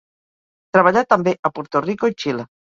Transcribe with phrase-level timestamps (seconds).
[0.77, 2.51] Treballà també a Puerto Rico i Xile.